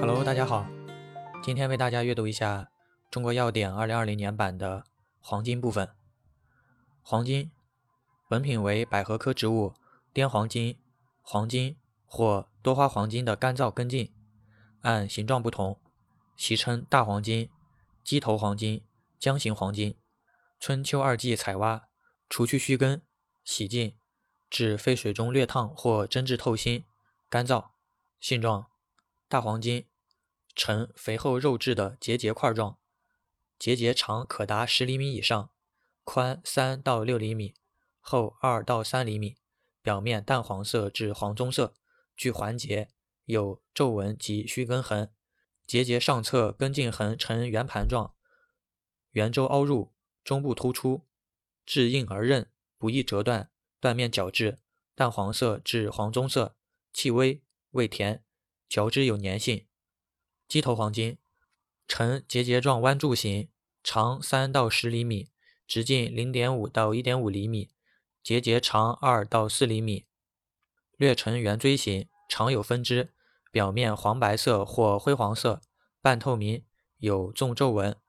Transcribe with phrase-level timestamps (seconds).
[0.00, 0.66] Hello，大家好，
[1.42, 2.62] 今天为大家阅读一下
[3.08, 4.84] 《中国药典》二零二零年版的
[5.20, 5.88] 黄金部分。
[7.02, 7.52] 黄金，
[8.28, 9.74] 本品为百合科植物
[10.12, 10.78] 滇黄金、
[11.22, 14.12] 黄金或多花黄金的干燥根茎，
[14.80, 15.78] 按形状不同，
[16.36, 17.48] 习称大黄金、
[18.02, 18.84] 鸡头黄金、
[19.20, 19.96] 浆形黄金。
[20.58, 21.88] 春秋二季采挖，
[22.28, 23.02] 除去须根，
[23.44, 23.94] 洗净，
[24.54, 26.84] 至沸水中略烫或蒸至透心，
[27.28, 27.70] 干燥。
[28.20, 28.70] 性状：
[29.26, 29.88] 大黄金。
[30.54, 32.78] 呈肥厚肉质的结节块状，
[33.58, 35.50] 结节长可达十厘米以上，
[36.04, 37.56] 宽三到六厘米，
[37.98, 39.36] 厚二到三厘米，
[39.82, 41.74] 表面淡黄色至黄棕色，
[42.16, 42.90] 具环节，
[43.24, 45.12] 有皱纹及须根痕，
[45.66, 48.14] 结节上侧根茎痕呈圆盘状，
[49.10, 49.92] 圆周凹入，
[50.22, 51.04] 中部突出，
[51.66, 52.48] 质硬而韧，
[52.78, 53.50] 不易折断，
[53.84, 54.60] 断面角质，
[54.94, 56.56] 淡黄色至黄棕色，
[56.90, 57.42] 气微，
[57.72, 58.24] 味甜，
[58.66, 59.66] 嚼之有粘性。
[60.48, 61.18] 鸡头黄金
[61.86, 63.50] 呈结节状弯柱形，
[63.82, 65.28] 长三到十厘米，
[65.66, 67.72] 直径零点五到一点五厘米，
[68.22, 70.06] 结节长二到四厘米，
[70.96, 73.12] 略呈圆锥形，常有分支，
[73.50, 75.60] 表面黄白色或灰黄色，
[76.00, 76.64] 半透明，
[76.96, 78.00] 有纵皱纹，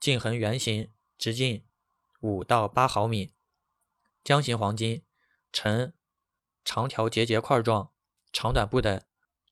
[0.00, 1.64] 茎横圆形，直径
[2.22, 3.32] 五到八毫米。
[4.24, 5.04] 浆形黄金
[5.52, 5.92] 呈
[6.64, 7.92] 长条结节块状，
[8.32, 9.02] 长短不等，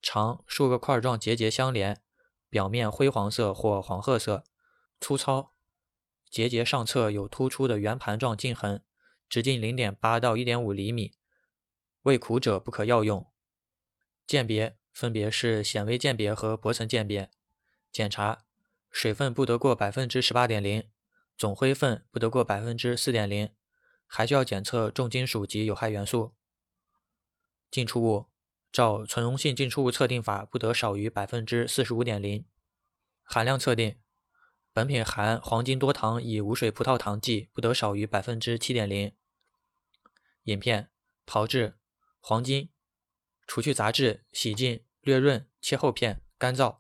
[0.01, 2.03] 长数个块状结节相连。
[2.49, 4.43] 表面灰黄色或黄褐色，
[5.01, 5.53] 粗糙，
[6.29, 8.83] 结节上侧有突出的圆盘状茎痕，
[9.29, 11.13] 直径零点八到一点五厘米，
[12.03, 13.31] 味苦者不可药用。
[14.27, 17.31] 鉴别分别是显微鉴别和薄层鉴别。
[17.93, 18.45] 检查
[18.91, 20.91] 水分不得过百分之十八点零，
[21.39, 23.49] 总灰分不得过百分之四点零，
[24.11, 26.35] 还需要检测重金属及有害元素。
[27.71, 28.27] 进出物。
[28.73, 32.47] 照存溶性进出物测定法，不得少于百分之四十五点零。
[33.25, 33.99] 含量测定：
[34.73, 39.13] 本品含黄金多糖乙无水葡萄糖剂不得少于百分之七点零。
[40.45, 40.89] 饮片：
[41.27, 41.81] 炮制
[42.21, 42.71] 黄金，
[43.45, 46.79] 除去杂质，洗净，略润，切厚片，干燥。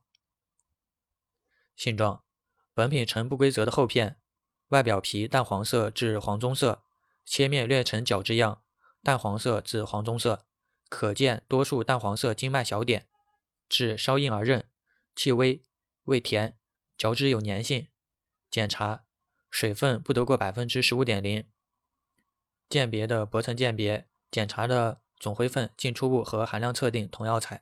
[1.75, 2.22] 性状：
[2.72, 4.21] 本品呈不规则的厚片，
[4.69, 6.84] 外表皮淡黄色至黄棕色，
[7.31, 8.61] 切面略呈角质样，
[9.05, 10.47] 淡黄色至黄棕色。
[10.89, 13.07] 可见多数淡黄色经脉小点，
[13.69, 14.69] 质稍硬而韧，
[15.15, 15.63] 气微，
[16.07, 16.59] 味甜，
[16.99, 17.87] 嚼之有粘性。
[18.51, 19.05] 检查
[19.49, 21.49] 水分不得过百分之十五点零。
[22.69, 27.61] 鉴别的薄层鉴别，检查的总灰分、进出物和含量测定同药材。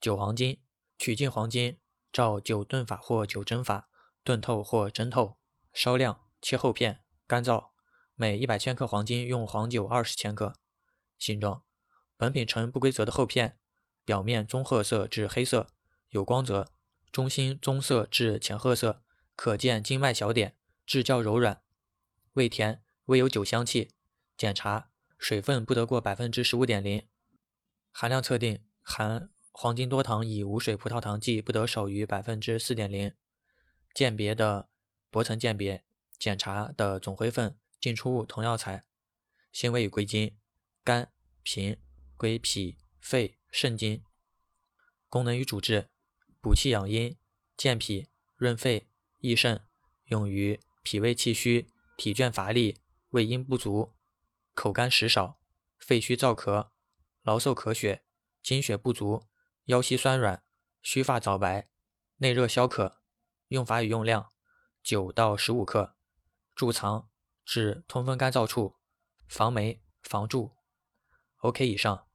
[0.00, 0.60] 酒黄金
[0.96, 1.80] 取净黄金，
[2.12, 3.88] 照酒炖法或酒蒸法
[4.22, 5.38] 炖透或蒸透，
[5.74, 7.70] 烧亮，切厚片，干燥。
[8.18, 10.54] 每一百千克黄金用黄酒二十千克。
[11.18, 11.62] 形状。
[12.16, 13.58] 本品呈不规则的厚片，
[14.06, 15.68] 表面棕褐色至黑色，
[16.08, 16.72] 有光泽，
[17.12, 19.02] 中心棕色至浅褐色，
[19.34, 20.56] 可见经脉小点，
[20.86, 21.60] 质较柔软，
[22.32, 23.90] 味甜，微有酒香气。
[24.34, 27.06] 检查水分不得过百分之十五点零。
[27.92, 33.12] 含量测定含黄金多糖乙无水葡萄糖剂不得少于百分之四点零。
[33.92, 34.70] 鉴别的
[35.10, 35.84] 薄层鉴别，
[36.18, 38.84] 检查的总灰分、进出物同药材。
[39.52, 40.36] 性味与归经：
[40.82, 41.12] 肝、
[41.44, 41.78] 脾。
[42.16, 44.02] 归脾、肺、肾经。
[45.08, 45.88] 功能与主治：
[46.40, 47.16] 补气养阴、
[47.56, 48.88] 健脾、润肺、
[49.18, 49.64] 益肾，
[50.06, 52.80] 用于脾胃气虚、体倦乏力、
[53.10, 53.94] 胃阴不足、
[54.52, 55.38] 口干食少、
[55.78, 56.70] 肺虚燥咳、
[57.22, 58.02] 劳嗽咳血、
[58.42, 59.28] 精血不足、
[59.66, 60.42] 腰膝酸软、
[60.82, 61.68] 须发早白、
[62.16, 63.00] 内热消渴。
[63.46, 64.32] 用法与用量：
[64.82, 65.94] 九到十五克，
[66.56, 67.08] 贮藏
[67.46, 68.74] 至通风干燥处，
[69.28, 70.50] 防霉防蛀。
[71.38, 72.05] OK，以上。